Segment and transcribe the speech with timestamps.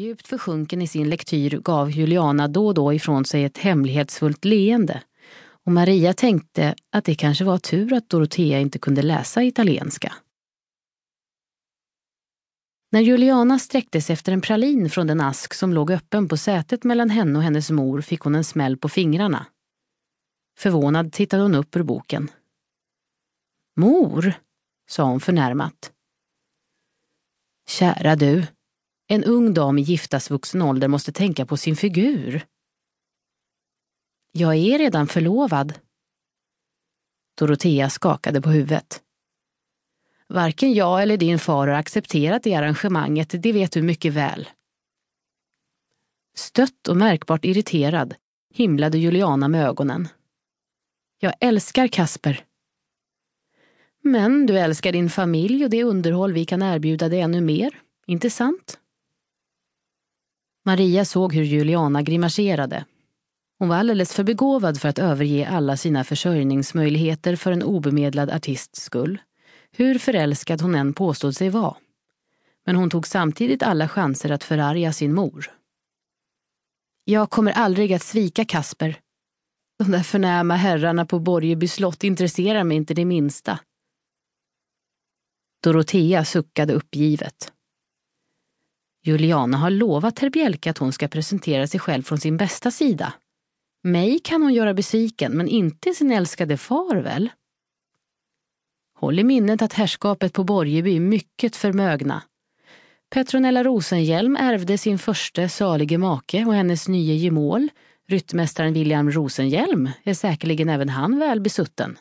[0.00, 5.02] Djupt försjunken i sin lektyr gav Juliana då och då ifrån sig ett hemlighetsfullt leende
[5.64, 10.14] och Maria tänkte att det kanske var tur att Dorotea inte kunde läsa italienska.
[12.92, 17.10] När Juliana sträcktes efter en pralin från den ask som låg öppen på sätet mellan
[17.10, 19.46] henne och hennes mor fick hon en smäll på fingrarna.
[20.58, 22.30] Förvånad tittade hon upp ur boken.
[23.76, 24.32] Mor,
[24.90, 25.92] sa hon förnärmat.
[27.68, 28.46] Kära du,
[29.12, 32.46] en ung dam i giftasvuxen ålder måste tänka på sin figur.
[34.32, 35.74] Jag är redan förlovad.
[37.38, 39.02] Dorotea skakade på huvudet.
[40.28, 44.48] Varken jag eller din far har accepterat det arrangemanget, det vet du mycket väl.
[46.34, 48.14] Stött och märkbart irriterad
[48.54, 50.08] himlade Juliana med ögonen.
[51.18, 52.44] Jag älskar Kasper.
[54.02, 58.30] Men du älskar din familj och det underhåll vi kan erbjuda dig ännu mer, inte
[58.30, 58.76] sant?
[60.70, 62.84] Maria såg hur Juliana grimaserade.
[63.58, 68.82] Hon var alldeles för begåvad för att överge alla sina försörjningsmöjligheter för en obemedlad artists
[68.82, 69.18] skull
[69.72, 71.76] hur förälskad hon än påstod sig vara.
[72.66, 75.50] Men hon tog samtidigt alla chanser att förarga sin mor.
[77.04, 79.00] Jag kommer aldrig att svika Kasper.
[79.78, 83.58] De där förnäma herrarna på Borgeby slott intresserar mig inte det minsta.
[85.62, 87.52] Dorotea suckade uppgivet.
[89.02, 93.12] Juliana har lovat herr Bjelke att hon ska presentera sig själv från sin bästa sida.
[93.82, 97.30] Mig kan hon göra besviken, men inte sin älskade far väl?
[98.98, 102.22] Håll i minnet att herrskapet på Borgeby är mycket förmögna.
[103.10, 107.68] Petronella Rosenhjelm ärvde sin första salige make och hennes nye gemål,
[108.08, 111.98] ryttmästaren William Rosenhjelm, är säkerligen även han väl besutten.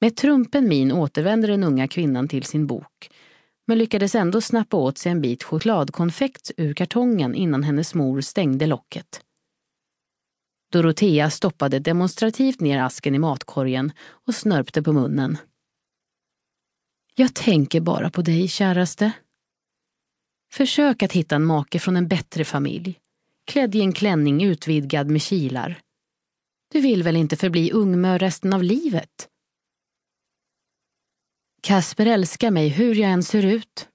[0.00, 3.10] Med trumpen min återvänder den unga kvinnan till sin bok,
[3.72, 8.66] men lyckades ändå snappa åt sig en bit chokladkonfekt ur kartongen innan hennes mor stängde
[8.66, 9.20] locket.
[10.72, 13.92] Dorotea stoppade demonstrativt ner asken i matkorgen
[14.26, 15.38] och snörpte på munnen.
[17.14, 19.12] Jag tänker bara på dig, käraste.
[20.52, 23.00] Försök att hitta en make från en bättre familj,
[23.46, 25.80] klädd i en klänning utvidgad med kilar.
[26.72, 29.31] Du vill väl inte förbli ungmö resten av livet?
[31.66, 33.88] Kasper älskar mig hur jag än ser ut,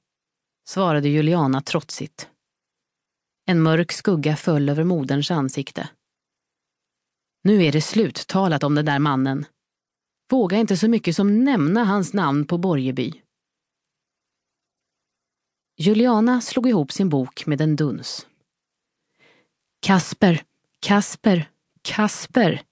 [0.68, 2.30] svarade Juliana trotsigt.
[3.46, 5.90] En mörk skugga föll över moderns ansikte.
[7.44, 9.46] Nu är det sluttalat om den där mannen.
[10.32, 13.14] Våga inte så mycket som nämna hans namn på Borgeby.
[15.78, 18.28] Juliana slog ihop sin bok med en duns.
[19.80, 20.44] Kasper,
[20.80, 21.50] Kasper,
[21.82, 22.67] Kasper.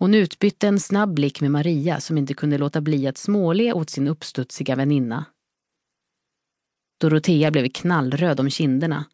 [0.00, 3.90] Hon utbytte en snabb blick med Maria som inte kunde låta bli att småle åt
[3.90, 5.24] sin uppstudsiga väninna.
[7.00, 9.04] Dorotea blev knallröd om kinderna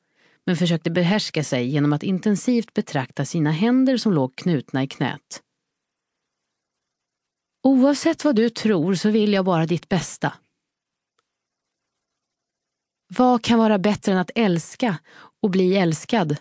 [0.44, 5.42] men försökte behärska sig genom att intensivt betrakta sina händer som låg knutna i knät.
[7.62, 10.32] Oavsett vad du tror så vill jag bara ditt bästa.
[13.08, 14.98] Vad kan vara bättre än att älska
[15.42, 16.36] och bli älskad?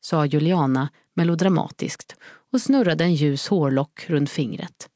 [0.00, 2.16] sa Juliana melodramatiskt
[2.52, 4.90] och snurrade en ljus hårlock runt fingret.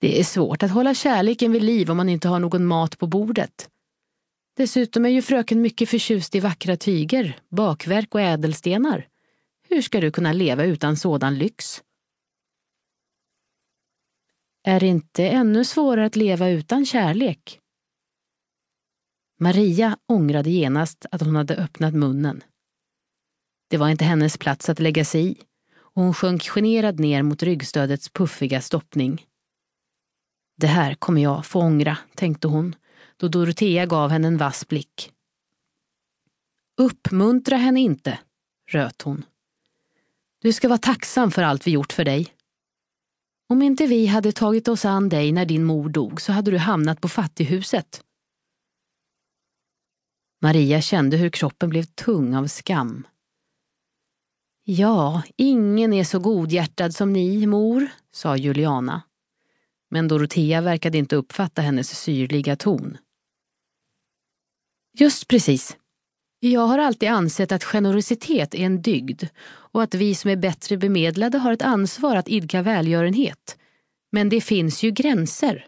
[0.00, 3.06] Det är svårt att hålla kärleken vid liv om man inte har någon mat på
[3.06, 3.70] bordet.
[4.56, 9.08] Dessutom är ju fröken mycket förtjust i vackra tyger, bakverk och ädelstenar.
[9.68, 11.82] Hur ska du kunna leva utan sådan lyx?
[14.62, 17.60] Är det inte ännu svårare att leva utan kärlek?
[19.40, 22.42] Maria ångrade genast att hon hade öppnat munnen.
[23.68, 25.36] Det var inte hennes plats att lägga sig i
[25.78, 29.26] och hon sjönk generad ner mot ryggstödets puffiga stoppning.
[30.56, 32.74] Det här kommer jag få ångra, tänkte hon
[33.16, 35.12] då Dorotea gav henne en vass blick.
[36.76, 38.18] Uppmuntra henne inte,
[38.70, 39.24] röt hon.
[40.40, 42.34] Du ska vara tacksam för allt vi gjort för dig.
[43.48, 46.58] Om inte vi hade tagit oss an dig när din mor dog så hade du
[46.58, 48.02] hamnat på fattighuset.
[50.42, 53.06] Maria kände hur kroppen blev tung av skam.
[54.68, 59.02] Ja, ingen är så godhjärtad som ni, mor, sa Juliana.
[59.90, 62.96] Men Dorotea verkade inte uppfatta hennes syrliga ton.
[64.98, 65.76] Just precis.
[66.40, 70.76] Jag har alltid ansett att generositet är en dygd och att vi som är bättre
[70.76, 73.58] bemedlade har ett ansvar att idka välgörenhet.
[74.12, 75.66] Men det finns ju gränser,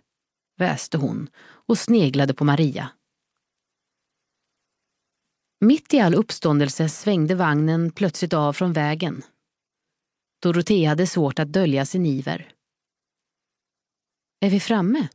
[0.57, 1.29] väste hon
[1.67, 2.89] och sneglade på Maria.
[5.61, 9.23] Mitt i all uppståndelse svängde vagnen plötsligt av från vägen.
[10.43, 12.53] Dorotea hade svårt att dölja sin iver.
[14.41, 15.09] Är vi framme?